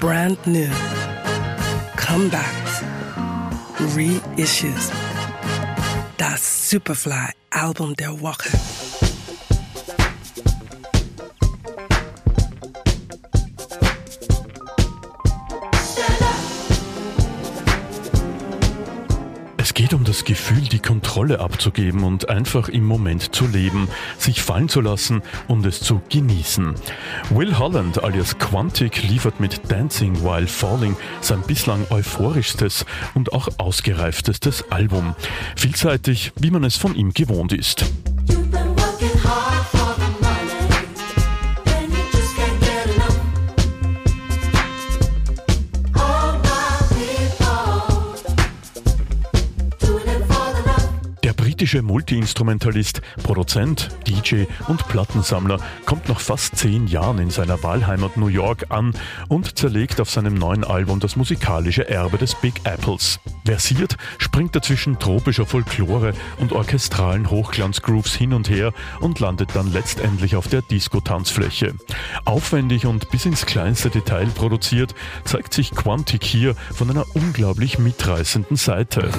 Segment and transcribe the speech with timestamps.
[0.00, 0.68] brand new,
[1.96, 2.82] comebacks,
[3.94, 4.90] reissues.
[6.18, 8.77] That Superfly Album der Woche.
[19.78, 23.86] Geht um das Gefühl, die Kontrolle abzugeben und einfach im Moment zu leben,
[24.18, 26.74] sich fallen zu lassen und es zu genießen.
[27.30, 34.64] Will Holland alias Quantic liefert mit Dancing While Falling sein bislang euphorischstes und auch ausgereiftestes
[34.72, 35.14] Album.
[35.54, 37.84] Vielseitig, wie man es von ihm gewohnt ist.
[51.58, 58.28] Britische Multiinstrumentalist, Produzent, DJ und Plattensammler kommt nach fast zehn Jahren in seiner Wahlheimat New
[58.28, 58.94] York an
[59.26, 63.18] und zerlegt auf seinem neuen Album das musikalische Erbe des Big Apples.
[63.44, 69.72] Versiert springt er zwischen tropischer Folklore und orchestralen Hochglanzgrooves hin und her und landet dann
[69.72, 71.74] letztendlich auf der Disco-Tanzfläche.
[72.24, 78.56] Aufwendig und bis ins kleinste Detail produziert, zeigt sich Quantic hier von einer unglaublich mitreißenden
[78.56, 79.10] Seite.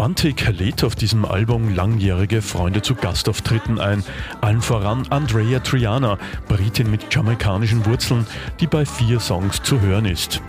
[0.00, 4.02] Quantic lädt auf diesem Album langjährige Freunde zu Gastauftritten ein,
[4.40, 6.16] allen voran Andrea Triana,
[6.48, 8.26] Britin mit jamaikanischen Wurzeln,
[8.60, 10.40] die bei vier Songs zu hören ist.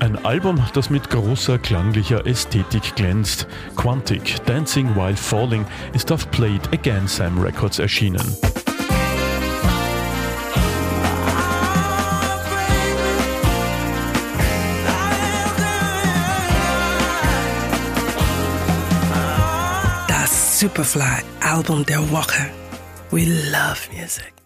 [0.00, 3.46] Ein Album, das mit großer klanglicher Ästhetik glänzt.
[3.76, 8.24] Quantic, Dancing While Falling, ist auf Played Again Sam Records erschienen.
[20.58, 22.50] Superfly Album der Woche.
[23.12, 24.37] We love music.